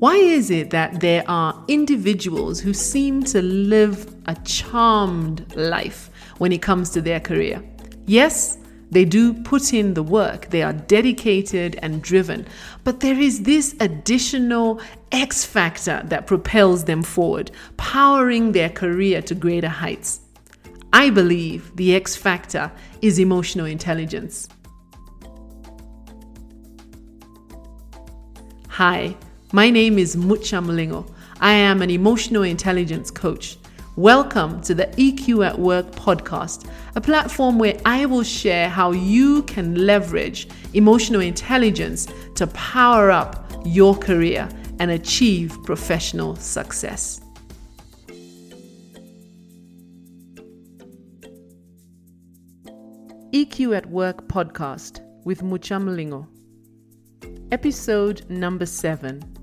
[0.00, 6.52] Why is it that there are individuals who seem to live a charmed life when
[6.52, 7.62] it comes to their career?
[8.06, 8.56] Yes,
[8.90, 12.46] they do put in the work, they are dedicated and driven,
[12.82, 14.80] but there is this additional
[15.12, 20.20] X factor that propels them forward, powering their career to greater heights.
[20.94, 22.72] I believe the X factor
[23.02, 24.48] is emotional intelligence.
[28.68, 29.14] Hi,
[29.52, 31.10] my name is Mucha Mlingo.
[31.40, 33.58] I am an emotional intelligence coach.
[33.96, 39.42] Welcome to the EQ at Work podcast, a platform where I will share how you
[39.42, 47.20] can leverage emotional intelligence to power up your career and achieve professional success.
[53.32, 56.28] EQ at Work podcast with Mucha Mlingo.
[57.50, 59.39] Episode number 7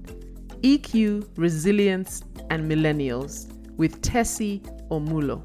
[0.61, 5.41] EQ, Resilience, and Millennials with Tessie Omulo.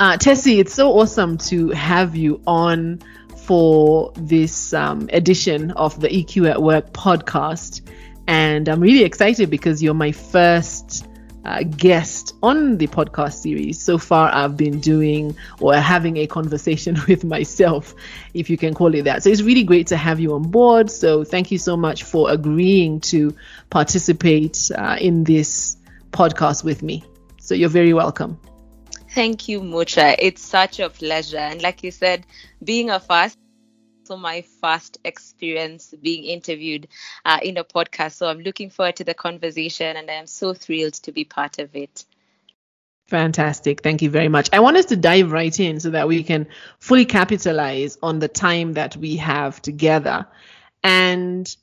[0.00, 3.00] Uh, Tessie, it's so awesome to have you on
[3.36, 7.80] for this um, edition of the EQ at Work podcast.
[8.28, 11.08] And I'm really excited because you're my first
[11.48, 13.80] uh, guest on the podcast series.
[13.80, 17.94] So far, I've been doing or having a conversation with myself,
[18.34, 19.22] if you can call it that.
[19.22, 20.90] So it's really great to have you on board.
[20.90, 23.34] So thank you so much for agreeing to
[23.70, 25.78] participate uh, in this
[26.10, 27.02] podcast with me.
[27.38, 28.38] So you're very welcome.
[29.14, 30.16] Thank you, Mucha.
[30.18, 31.38] It's such a pleasure.
[31.38, 32.26] And like you said,
[32.62, 33.38] being a first
[34.08, 36.88] also my first experience being interviewed
[37.24, 38.12] uh, in a podcast.
[38.12, 41.74] So I'm looking forward to the conversation and I'm so thrilled to be part of
[41.76, 42.04] it.
[43.06, 43.82] Fantastic.
[43.82, 44.50] Thank you very much.
[44.52, 46.46] I want us to dive right in so that we can
[46.78, 50.26] fully capitalize on the time that we have together.
[50.82, 51.54] And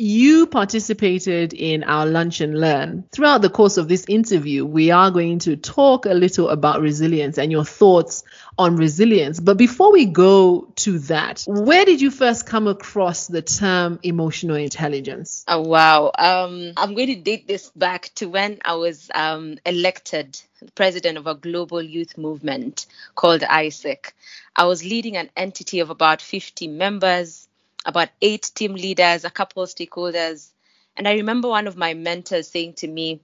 [0.00, 3.04] you participated in our lunch and learn.
[3.12, 7.36] Throughout the course of this interview, we are going to talk a little about resilience
[7.38, 8.24] and your thoughts
[8.58, 9.40] on resilience.
[9.40, 14.56] But before we go to that, where did you first come across the term emotional
[14.56, 15.44] intelligence?
[15.46, 16.10] Oh, wow.
[16.18, 20.40] Um, I'm going to date this back to when I was um, elected
[20.74, 24.12] president of a global youth movement called AIESEC.
[24.56, 27.48] I was leading an entity of about 50 members
[27.84, 30.50] about eight team leaders, a couple of stakeholders.
[30.96, 33.20] And I remember one of my mentors saying to me,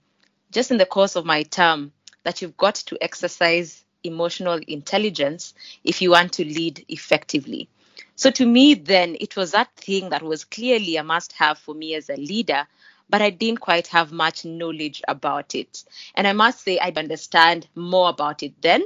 [0.50, 6.00] just in the course of my term, that you've got to exercise emotional intelligence if
[6.00, 7.68] you want to lead effectively.
[8.14, 11.74] So to me, then, it was that thing that was clearly a must have for
[11.74, 12.66] me as a leader,
[13.10, 15.84] but I didn't quite have much knowledge about it.
[16.14, 18.84] And I must say, I understand more about it then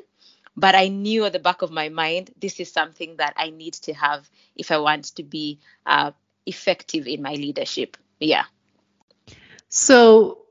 [0.61, 3.75] but I knew at the back of my mind, this is something that I need
[3.75, 6.13] to have if I want to be uh,
[6.45, 7.97] effective in my leadership.
[8.19, 8.45] Yeah.
[9.71, 10.43] So,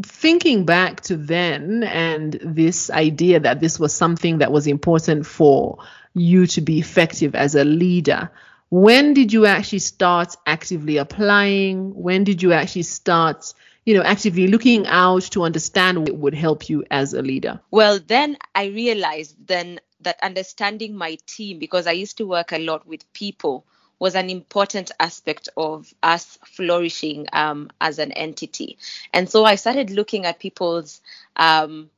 [0.00, 5.78] thinking back to then and this idea that this was something that was important for
[6.14, 8.30] you to be effective as a leader,
[8.70, 11.92] when did you actually start actively applying?
[11.94, 13.52] When did you actually start
[13.90, 17.58] you know, actively looking out to understand what would help you as a leader?
[17.72, 22.60] Well, then I realized then that understanding my team, because I used to work a
[22.60, 23.66] lot with people,
[23.98, 28.78] was an important aspect of us flourishing um, as an entity.
[29.12, 31.00] And so I started looking at people's
[31.34, 31.90] um,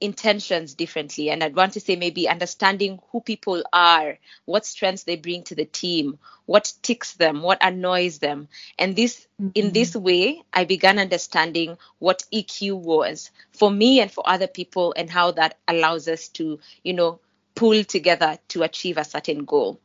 [0.00, 5.16] intentions differently and i'd want to say maybe understanding who people are what strengths they
[5.16, 9.50] bring to the team what ticks them what annoys them and this mm-hmm.
[9.54, 14.94] in this way i began understanding what eq was for me and for other people
[14.96, 17.20] and how that allows us to you know
[17.54, 19.78] pull together to achieve a certain goal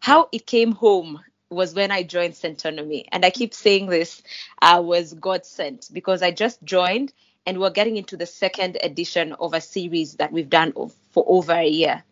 [0.00, 3.04] how it came home was when I joined Centonomy.
[3.10, 4.22] And I keep saying this
[4.60, 7.12] uh, was God sent because I just joined
[7.48, 10.70] and we're getting into the second edition of a series that we've done
[11.12, 12.04] for over a year.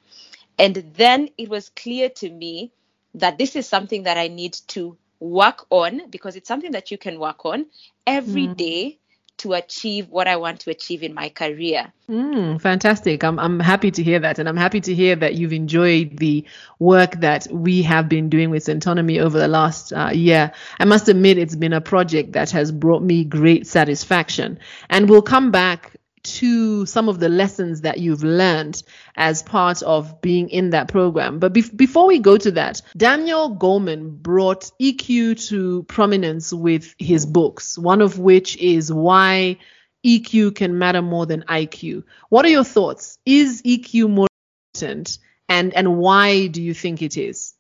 [0.59, 2.73] And then it was clear to me
[3.15, 6.97] that this is something that I need to work on because it's something that you
[6.97, 7.67] can work on
[8.07, 8.57] every mm.
[8.57, 8.99] day
[9.39, 11.93] to achieve what I want to achieve in my career.
[12.09, 13.25] Mm, fantastic.
[13.25, 14.39] I'm, I'm happy to hear that.
[14.39, 16.45] And I'm happy to hear that you've enjoyed the
[16.79, 20.53] work that we have been doing with Centonomy over the last uh, year.
[20.79, 24.59] I must admit, it's been a project that has brought me great satisfaction.
[24.89, 28.83] And we'll come back to some of the lessons that you've learned
[29.17, 31.39] as part of being in that program.
[31.39, 37.27] But be- before we go to that, Daniel Goleman brought EQ to prominence with his
[37.27, 39.59] books, one of which is Why
[40.05, 42.05] EQ Can Matter More Than IQ.
[42.29, 43.19] What are your thoughts?
[43.25, 44.29] Is EQ more
[44.75, 45.19] important?
[45.49, 47.55] And, and why do you think it is?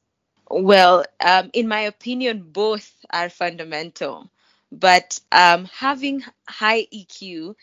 [0.48, 4.30] Well, um, in my opinion, both are fundamental.
[4.72, 7.54] But um, having high EQ,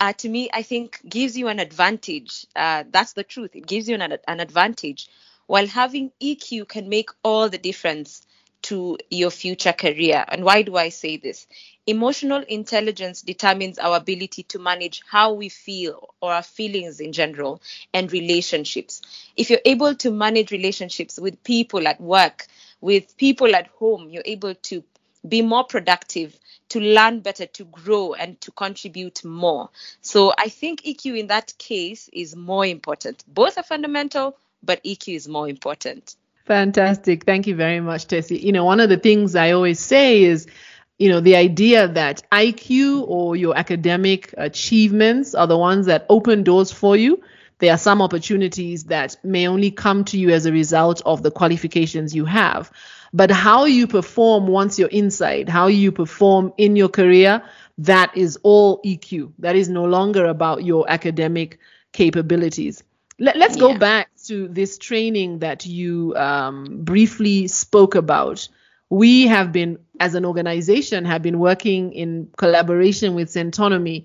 [0.00, 2.46] uh, to me, I think gives you an advantage.
[2.54, 3.56] Uh, that's the truth.
[3.56, 5.08] It gives you an, an advantage.
[5.46, 8.26] While having EQ can make all the difference
[8.62, 10.24] to your future career.
[10.28, 11.46] And why do I say this?
[11.86, 17.62] Emotional intelligence determines our ability to manage how we feel or our feelings in general
[17.94, 19.00] and relationships.
[19.36, 22.46] If you're able to manage relationships with people at work,
[22.80, 24.84] with people at home, you're able to
[25.26, 26.38] be more productive,
[26.70, 29.70] to learn better, to grow, and to contribute more.
[30.02, 33.24] So I think EQ in that case is more important.
[33.26, 36.16] Both are fundamental, but EQ is more important.
[36.44, 37.24] Fantastic.
[37.24, 38.38] Thank you very much, Tessie.
[38.38, 40.46] You know, one of the things I always say is,
[40.98, 46.42] you know, the idea that IQ or your academic achievements are the ones that open
[46.44, 47.22] doors for you.
[47.58, 51.30] There are some opportunities that may only come to you as a result of the
[51.30, 52.72] qualifications you have.
[53.12, 57.42] But how you perform once you're inside, how you perform in your career,
[57.78, 59.32] that is all EQ.
[59.38, 61.58] That is no longer about your academic
[61.92, 62.82] capabilities.
[63.20, 63.60] Let, us yeah.
[63.60, 68.48] go back to this training that you um, briefly spoke about.
[68.90, 74.04] We have been, as an organization, have been working in collaboration with Centonomy,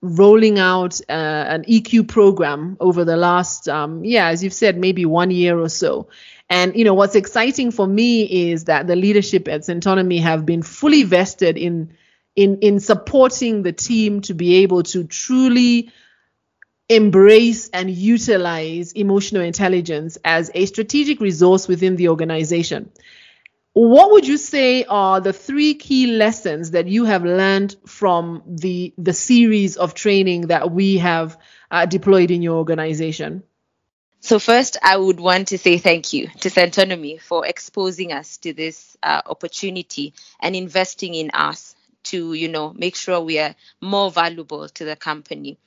[0.00, 5.04] rolling out uh, an EQ program over the last, um, yeah, as you've said, maybe
[5.04, 6.08] one year or so.
[6.50, 10.62] And you know what's exciting for me is that the leadership at Centonomy have been
[10.62, 11.96] fully vested in
[12.36, 15.90] in in supporting the team to be able to truly
[16.88, 22.90] embrace and utilize emotional intelligence as a strategic resource within the organization.
[23.72, 28.94] What would you say are the three key lessons that you have learned from the
[28.98, 31.38] the series of training that we have
[31.70, 33.42] uh, deployed in your organization?
[34.24, 38.54] So first, I would want to say thank you to Centonomy for exposing us to
[38.54, 44.10] this uh, opportunity and investing in us to, you know, make sure we are more
[44.10, 45.58] valuable to the company.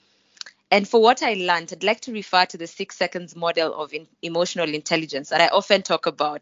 [0.71, 3.93] And for what I learned, I'd like to refer to the six seconds model of
[3.93, 6.41] in, emotional intelligence that I often talk about,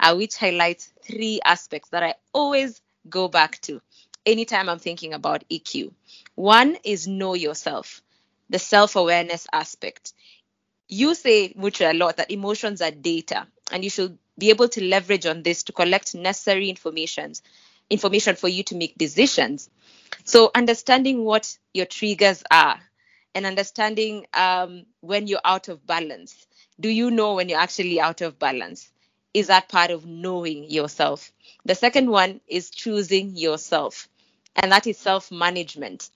[0.00, 3.80] uh, which highlights three aspects that I always go back to
[4.26, 5.92] anytime I'm thinking about EQ.
[6.34, 8.02] One is know yourself,
[8.50, 10.12] the self awareness aspect.
[10.92, 14.84] You say, Mucha, a lot that emotions are data, and you should be able to
[14.84, 17.34] leverage on this to collect necessary information
[17.90, 19.68] information for you to make decisions.
[20.24, 22.80] So understanding what your triggers are
[23.34, 26.46] and understanding um, when you're out of balance.
[26.80, 28.90] Do you know when you're actually out of balance?
[29.34, 31.32] Is that part of knowing yourself?
[31.64, 34.08] The second one is choosing yourself,
[34.56, 36.10] and that is self management.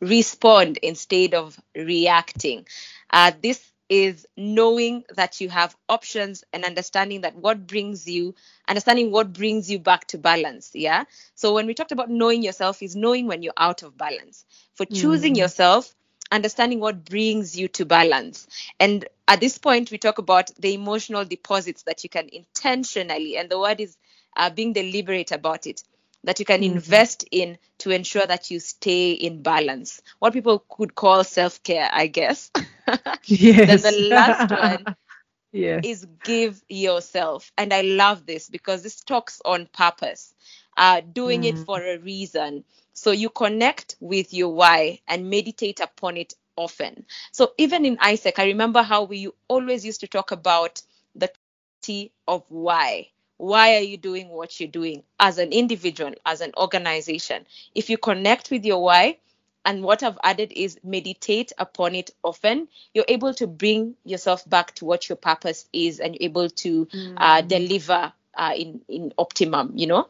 [0.00, 2.66] Respond instead of reacting.
[3.10, 8.34] Uh, this is knowing that you have options and understanding that what brings you
[8.66, 11.04] understanding what brings you back to balance yeah
[11.34, 14.86] so when we talked about knowing yourself is knowing when you're out of balance for
[14.86, 15.38] choosing mm.
[15.38, 15.94] yourself
[16.30, 18.46] understanding what brings you to balance.
[18.80, 23.50] And at this point, we talk about the emotional deposits that you can intentionally, and
[23.50, 23.98] the word is
[24.34, 25.82] uh, being deliberate about it,
[26.24, 26.76] that you can mm-hmm.
[26.76, 30.00] invest in to ensure that you stay in balance.
[30.20, 32.50] What people could call self care, I guess.
[33.26, 33.82] yes.
[33.82, 34.96] then the last one
[35.52, 35.82] yes.
[35.84, 37.52] is give yourself.
[37.56, 40.34] And I love this because this talks on purpose,
[40.76, 41.46] uh, doing mm.
[41.46, 42.64] it for a reason
[42.94, 47.06] so you connect with your why and meditate upon it often.
[47.32, 50.82] So even in AIESEC, I remember how we always used to talk about
[51.14, 51.32] the
[51.80, 53.08] T of why.
[53.38, 57.46] Why are you doing what you're doing as an individual, as an organization?
[57.74, 59.18] If you connect with your why,
[59.64, 64.74] and what I've added is meditate upon it often, you're able to bring yourself back
[64.76, 67.14] to what your purpose is and you're able to mm.
[67.16, 70.08] uh, deliver uh, in, in optimum, you know?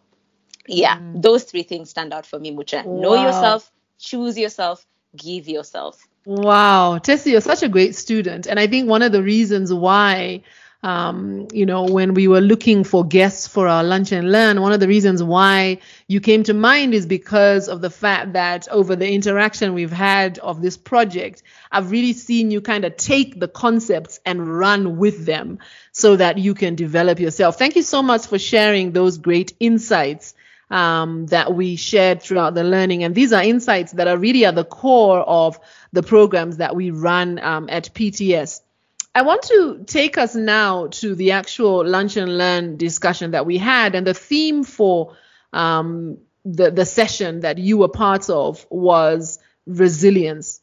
[0.66, 1.20] yeah mm.
[1.20, 3.00] those three things stand out for me mucha wow.
[3.00, 8.66] know yourself choose yourself give yourself wow tessie you're such a great student and i
[8.66, 10.42] think one of the reasons why
[10.82, 14.72] um, you know, when we were looking for guests for our lunch and learn, one
[14.72, 18.96] of the reasons why you came to mind is because of the fact that over
[18.96, 23.46] the interaction we've had of this project, I've really seen you kind of take the
[23.46, 25.60] concepts and run with them
[25.92, 27.58] so that you can develop yourself.
[27.58, 30.34] Thank you so much for sharing those great insights
[30.68, 33.04] um, that we shared throughout the learning.
[33.04, 35.60] And these are insights that are really at the core of
[35.92, 38.61] the programs that we run um, at PTS.
[39.14, 43.58] I want to take us now to the actual lunch and learn discussion that we
[43.58, 45.16] had, and the theme for
[45.52, 50.60] um, the the session that you were part of was resilience.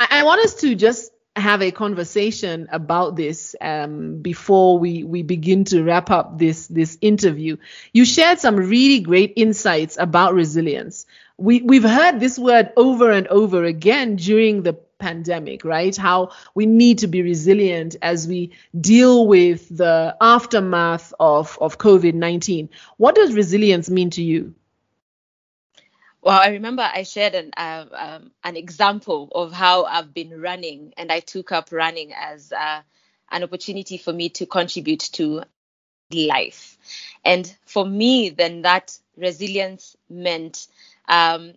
[0.00, 5.22] I, I want us to just have a conversation about this um, before we we
[5.22, 7.56] begin to wrap up this this interview.
[7.92, 11.06] You shared some really great insights about resilience.
[11.36, 15.96] We we've heard this word over and over again during the pandemic, right?
[15.96, 22.14] How we need to be resilient as we deal with the aftermath of of COVID
[22.14, 22.68] nineteen.
[22.96, 24.54] What does resilience mean to you?
[26.20, 30.92] Well, I remember I shared an uh, um, an example of how I've been running,
[30.96, 32.82] and I took up running as uh,
[33.30, 35.44] an opportunity for me to contribute to
[36.12, 36.76] life.
[37.24, 40.66] And for me, then that resilience meant
[41.08, 41.52] um,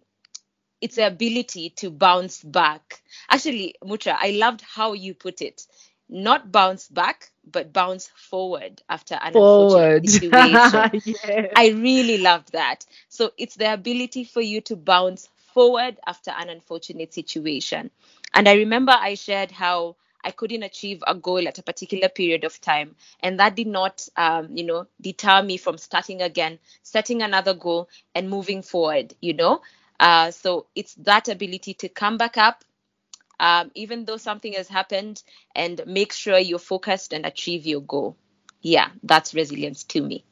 [0.81, 3.01] its the ability to bounce back.
[3.29, 5.65] Actually, Mucha, I loved how you put it.
[6.09, 9.35] Not bounce back, but bounce forward after an forward.
[9.35, 10.93] unfortunate situation.
[11.05, 11.55] yes.
[11.55, 12.85] I really loved that.
[13.09, 17.91] So it's the ability for you to bounce forward after an unfortunate situation.
[18.33, 22.43] And I remember I shared how I couldn't achieve a goal at a particular period
[22.43, 27.21] of time, and that did not, um, you know, deter me from starting again, setting
[27.21, 29.15] another goal, and moving forward.
[29.21, 29.61] You know,
[30.01, 32.65] uh, so it's that ability to come back up,
[33.39, 35.23] um, even though something has happened,
[35.55, 38.17] and make sure you're focused and achieve your goal.
[38.61, 40.25] Yeah, that's resilience to me.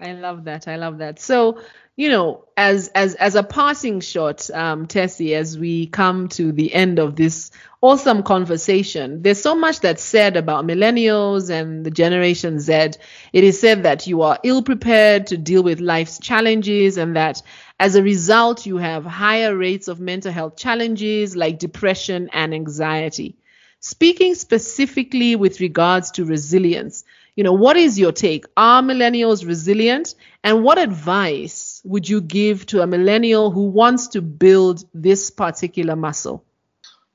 [0.00, 0.68] I love that.
[0.68, 1.18] I love that.
[1.18, 1.60] So,
[1.96, 6.72] you know, as as as a passing shot, um, Tessie, as we come to the
[6.72, 7.50] end of this
[7.80, 12.90] awesome conversation, there's so much that's said about millennials and the Generation Z.
[13.32, 17.42] It is said that you are ill prepared to deal with life's challenges, and that
[17.80, 23.36] as a result, you have higher rates of mental health challenges like depression and anxiety.
[23.80, 27.04] Speaking specifically with regards to resilience,
[27.38, 28.46] you know, what is your take?
[28.56, 30.16] Are millennials resilient?
[30.42, 35.94] And what advice would you give to a millennial who wants to build this particular
[35.94, 36.44] muscle?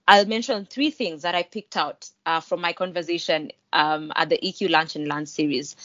[0.08, 4.40] I'll mention three things that I picked out uh, from my conversation um, at the
[4.42, 5.76] EQ Lunch and Learn series.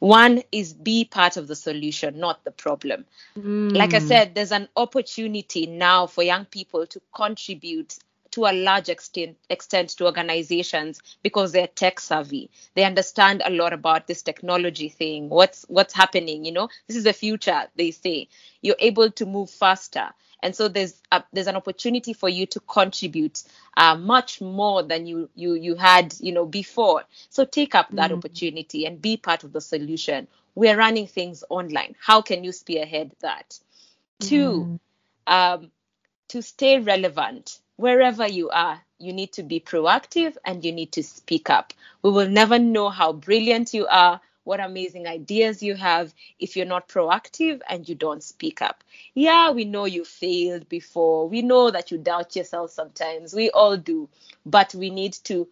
[0.00, 3.04] One is be part of the solution, not the problem.
[3.38, 3.72] Mm.
[3.76, 7.98] Like I said, there's an opportunity now for young people to contribute
[8.36, 12.50] to a large extent, extent to organizations because they're tech savvy.
[12.74, 15.30] They understand a lot about this technology thing.
[15.30, 16.44] What's what's happening?
[16.44, 17.62] You know, this is the future.
[17.76, 18.28] They say
[18.60, 20.10] you're able to move faster,
[20.42, 23.42] and so there's a, there's an opportunity for you to contribute
[23.74, 27.04] uh, much more than you you you had you know before.
[27.30, 28.18] So take up that mm.
[28.18, 30.28] opportunity and be part of the solution.
[30.54, 31.96] We're running things online.
[31.98, 33.58] How can you spearhead that?
[34.20, 34.28] Mm.
[34.28, 34.80] Two,
[35.26, 35.70] um,
[36.28, 41.02] to stay relevant wherever you are, you need to be proactive and you need to
[41.02, 41.72] speak up.
[42.02, 46.66] We will never know how brilliant you are, what amazing ideas you have if you're
[46.66, 48.84] not proactive and you don't speak up.
[49.14, 51.28] Yeah, we know you failed before.
[51.28, 53.34] We know that you doubt yourself sometimes.
[53.34, 54.08] We all do.
[54.46, 55.50] But we need to be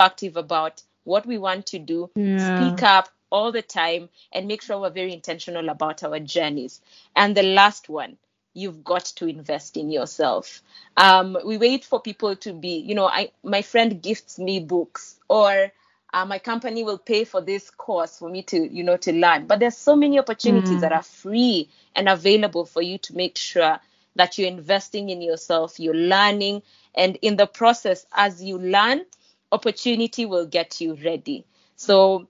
[0.00, 2.68] active about what we want to do, yeah.
[2.68, 6.80] speak up all the time, and make sure we're very intentional about our journeys.
[7.14, 8.16] And the last one,
[8.56, 10.62] you've got to invest in yourself.
[10.96, 15.20] Um, we wait for people to be, you know, I my friend gifts me books
[15.28, 15.70] or
[16.14, 19.46] uh, my company will pay for this course for me to, you know, to learn.
[19.46, 20.80] But there's so many opportunities mm.
[20.80, 23.78] that are free and available for you to make sure
[24.14, 26.62] that you're investing in yourself, you're learning,
[26.94, 29.04] and in the process, as you learn,
[29.52, 31.44] opportunity will get you ready.
[31.76, 32.28] So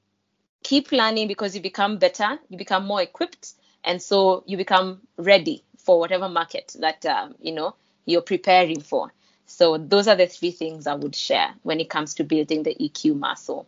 [0.64, 3.52] keep learning because you become better, you become more equipped,
[3.84, 7.74] and so you become ready for whatever market that um, you know
[8.04, 9.12] you're preparing for.
[9.46, 12.74] So those are the three things I would share when it comes to building the
[12.74, 13.66] EQ muscle.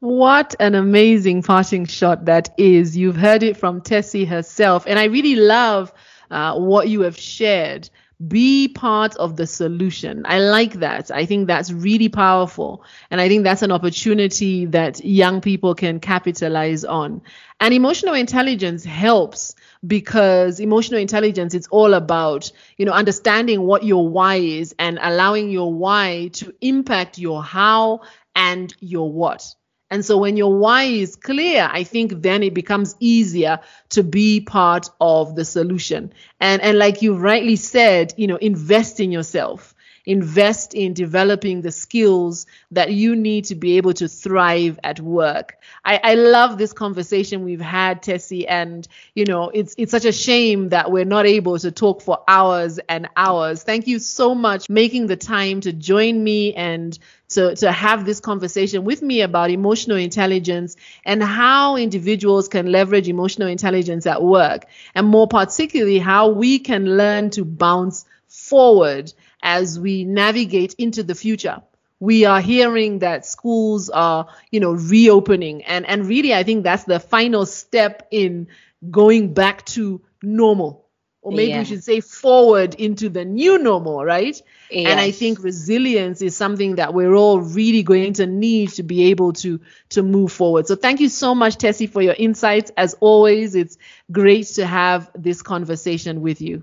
[0.00, 2.96] What an amazing parting shot that is.
[2.96, 4.84] You've heard it from Tessie herself.
[4.86, 5.92] And I really love
[6.30, 7.88] uh, what you have shared.
[8.26, 10.22] Be part of the solution.
[10.24, 11.12] I like that.
[11.12, 12.84] I think that's really powerful.
[13.10, 17.22] And I think that's an opportunity that young people can capitalize on.
[17.60, 19.54] And emotional intelligence helps
[19.86, 25.50] because emotional intelligence it's all about you know understanding what your why is and allowing
[25.50, 28.00] your why to impact your how
[28.34, 29.54] and your what.
[29.90, 34.40] And so when your why is clear i think then it becomes easier to be
[34.40, 36.12] part of the solution.
[36.40, 39.74] And and like you rightly said you know invest in yourself
[40.08, 45.58] invest in developing the skills that you need to be able to thrive at work.
[45.84, 50.12] I, I love this conversation we've had, Tessie, and you know, it's it's such a
[50.12, 53.62] shame that we're not able to talk for hours and hours.
[53.62, 56.98] Thank you so much making the time to join me and
[57.28, 63.08] to, to have this conversation with me about emotional intelligence and how individuals can leverage
[63.08, 69.78] emotional intelligence at work, and more particularly, how we can learn to bounce forward as
[69.78, 71.62] we navigate into the future
[72.00, 75.64] we are hearing that schools are, you know, reopening.
[75.64, 78.48] And, and really, I think that's the final step in
[78.90, 80.84] going back to normal.
[81.20, 81.58] Or maybe yeah.
[81.58, 84.40] we should say forward into the new normal, right?
[84.70, 84.88] Yes.
[84.88, 89.10] And I think resilience is something that we're all really going to need to be
[89.10, 90.68] able to to move forward.
[90.68, 92.70] So thank you so much, Tessie, for your insights.
[92.76, 93.76] As always, it's
[94.12, 96.62] great to have this conversation with you.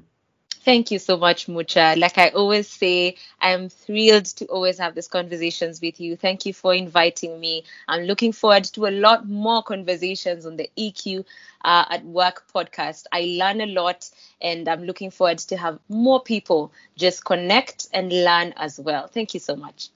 [0.65, 1.93] Thank you so much, Mucha.
[1.95, 6.15] Like I always say, I'm thrilled to always have these conversations with you.
[6.15, 7.65] Thank you for inviting me.
[7.87, 11.23] I'm looking forward to a lot more conversations on the EQ
[11.63, 13.03] uh, at Work podcast.
[13.11, 14.09] I learn a lot,
[14.41, 19.05] and I'm looking forward to have more people just connect and learn as well.
[19.05, 19.89] Thank you so much.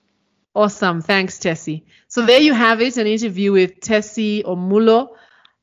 [0.53, 1.01] Awesome.
[1.01, 1.83] Thanks, Tessie.
[2.07, 5.15] So there you have it, an interview with Tessie Omulo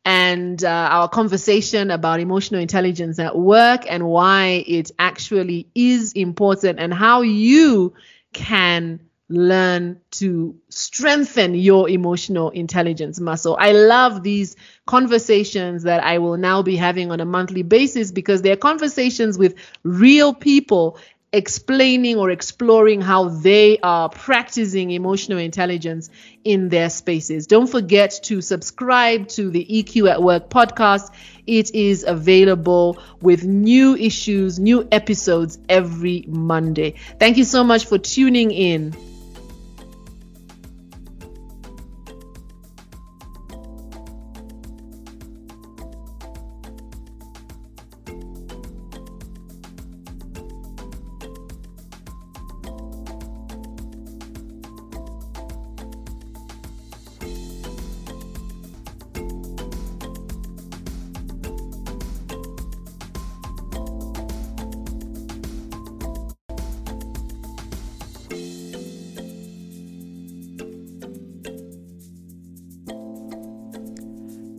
[0.07, 6.79] and uh, our conversation about emotional intelligence at work and why it actually is important
[6.79, 7.93] and how you
[8.33, 13.57] can learn to strengthen your emotional intelligence muscle.
[13.59, 14.55] I love these
[14.87, 19.57] conversations that I will now be having on a monthly basis because they're conversations with
[19.83, 21.01] real people
[21.37, 26.09] explaining or exploring how they are practicing emotional intelligence
[26.45, 27.47] in their spaces.
[27.47, 31.12] Don't forget to subscribe to the EQ at Work podcast.
[31.47, 36.95] It is available with new issues, new episodes every Monday.
[37.21, 38.97] Thank you so much for tuning in.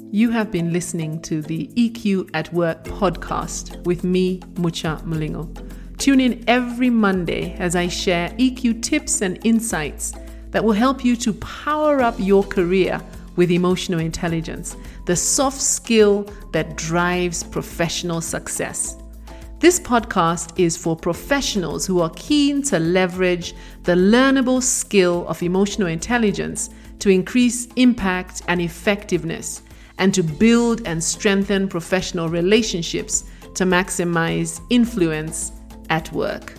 [0.10, 5.54] You have been listening to the EQ at Work podcast with me, Mucha Mlingo.
[5.98, 10.14] Tune in every Monday as I share EQ tips and insights
[10.52, 13.02] that will help you to power up your career
[13.36, 18.96] with emotional intelligence, the soft skill that drives professional success.
[19.60, 25.90] This podcast is for professionals who are keen to leverage the learnable skill of emotional
[25.90, 29.64] intelligence to increase impact and effectiveness
[29.98, 33.24] and to build and strengthen professional relationships
[33.56, 35.52] to maximize influence
[35.90, 36.54] at work.